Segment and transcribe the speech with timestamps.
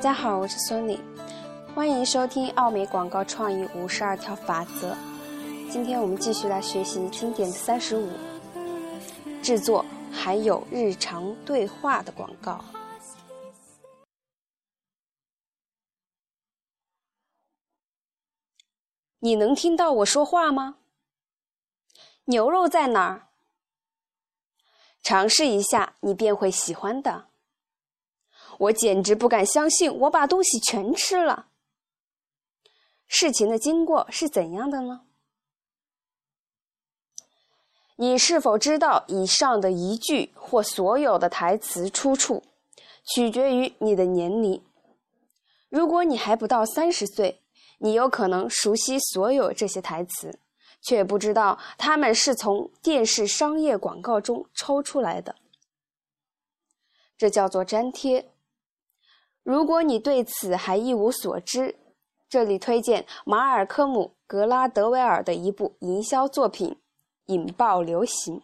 [0.00, 0.98] 大家好，我是 Sony，
[1.74, 4.96] 欢迎收听奥美广告创意五十二条法则。
[5.70, 8.10] 今天我们继续来学习经典的三十五，
[9.42, 12.64] 制作含有日常对话的广告。
[19.18, 20.78] 你能听到我说话吗？
[22.24, 23.28] 牛肉在哪儿？
[25.02, 27.26] 尝试一下，你便会喜欢的。
[28.60, 31.46] 我简直不敢相信，我把东西全吃了。
[33.06, 35.06] 事情的经过是怎样的呢？
[37.96, 42.42] 你是否知道以上的一句或所有的台词出处，
[43.04, 44.62] 取决于你的年龄。
[45.70, 47.40] 如果你还不到三十岁，
[47.78, 50.38] 你有可能熟悉所有这些台词，
[50.82, 55.36] 却不知道它们是从电视商业广告中抽出来的。
[57.16, 58.30] 这叫做粘贴。
[59.50, 61.74] 如果你对此还一无所知，
[62.28, 66.76] 这里推荐马尔科姆·格拉德维尔的一部营销作品，
[67.26, 68.40] 引爆流行。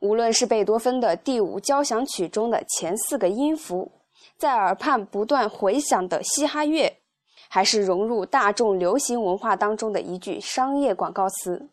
[0.00, 3.92] 无论是贝多芬的第五交响曲中的前四个音符，
[4.36, 6.96] 在耳畔不断回响的嘻哈乐。
[7.48, 11.68] 还是融入大众流行文化当中的一句商业广告词，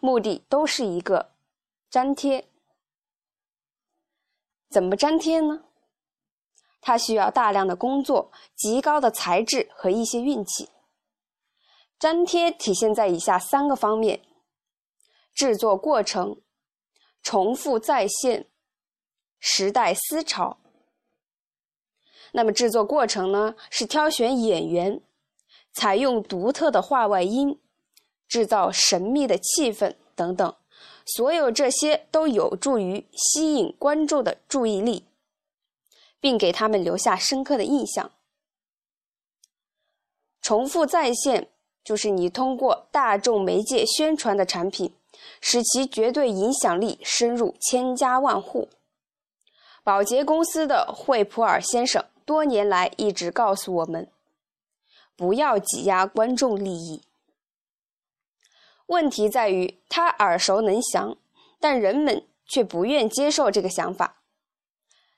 [0.00, 1.30] 目的都是一个
[1.90, 2.44] 粘贴。
[4.70, 5.64] 怎么粘贴呢？
[6.86, 10.68] 它需要大量的工作、极高的材质和一些运气。
[12.00, 14.20] 粘贴体现在以下三个方面：
[15.34, 16.42] 制作过程、
[17.22, 18.50] 重复再现、
[19.38, 20.58] 时代思潮。
[22.32, 23.54] 那么制作过程呢？
[23.70, 25.00] 是挑选演员。
[25.72, 27.58] 采用独特的画外音，
[28.28, 30.54] 制造神秘的气氛等等，
[31.06, 35.06] 所有这些都有助于吸引观众的注意力，
[36.24, 38.10] 并给他们留下深刻的印象。
[40.40, 41.50] 重复再现
[41.84, 44.94] 就是你通过大众媒介宣传的产品，
[45.42, 48.70] 使其绝对影响力深入千家万户。
[49.82, 54.08] 宝洁公司的惠普尔先生多年来一直告诉我们。
[55.14, 57.02] 不要挤压观众利益。
[58.86, 61.18] 问题在于他耳熟能详，
[61.60, 64.22] 但人们却不愿接受这个想法。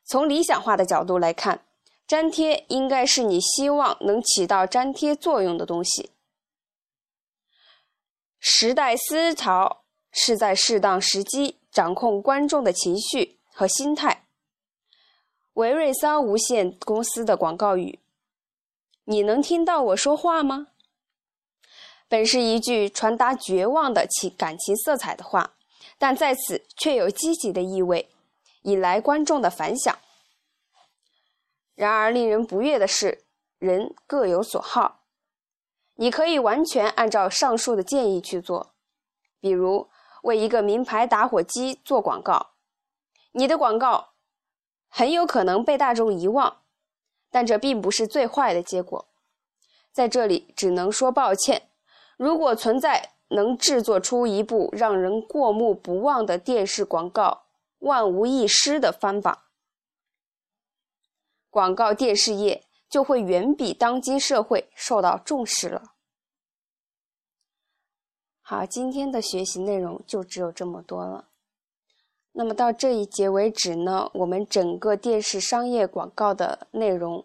[0.07, 1.63] 从理想化的角度来看，
[2.07, 6.11] 粘贴应该是你希望能起到粘贴作用的东西。
[8.39, 14.23] 时代思潮是在适当时机掌控观众的情绪和心态。
[15.55, 17.99] 维瑞桑无线公司的广告语。
[19.07, 20.69] 你能听到我说话吗？
[22.09, 25.55] 本是一句传达绝望的情感情色彩的话，
[25.99, 28.09] 但在此却有积极的意味，
[28.67, 29.97] 引来观众的反响。
[31.75, 33.25] 然而，令人不悦的是，
[33.59, 35.05] 人各有所好。
[35.95, 38.75] 你可以完全按照上述的建议去做，
[39.41, 39.89] 比如
[40.25, 42.55] 为一个名牌打火机做广告，
[43.33, 44.09] 你的广告
[44.89, 46.63] 很有可能被大众遗忘。
[47.31, 49.09] 但这并不是最坏的结果，
[49.93, 51.69] 在这里只能说抱歉。
[52.17, 57.46] 如果存在能制作出一部让人过目不忘的电视广告，
[57.87, 59.47] 万无一失的方法，
[61.49, 65.95] 广告电视业就会远比当今社会受到重视了。
[68.43, 71.29] 好，今天的学习内容就只有这么多了。
[72.33, 77.25] 那么到这一节为止呢，我们整个电视商业广告的内容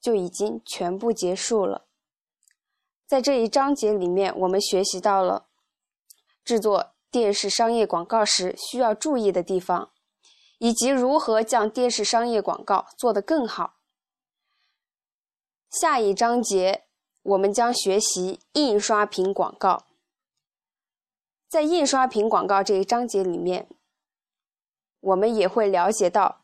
[0.00, 1.86] 就已经全部结束了。
[3.06, 5.46] 在这一章节里面，我们学习到了
[6.44, 9.90] 制作电视商业广告时需要注意的地方，
[10.58, 13.74] 以及如何将电视商业广告做得更好。
[15.70, 16.84] 下一章节
[17.22, 19.84] 我们将学习印刷品广告。
[21.48, 23.68] 在印刷品广告这一章节里面。
[25.02, 26.42] 我们也会了解到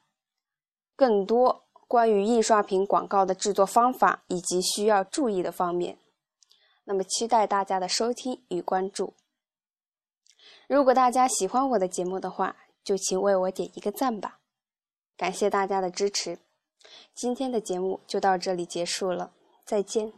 [0.97, 5.99] 更多关于印刷品广告的制作方法以及需要注意的方面。
[6.85, 9.13] 那么，期待大家的收听与关注。
[10.69, 14.39] 如果大家喜欢我的节目的话，就请为我点一个赞吧。
[15.17, 16.39] 感谢大家的支持。
[17.15, 19.33] 今天的节目就到这里结束了，
[19.65, 20.13] 再见。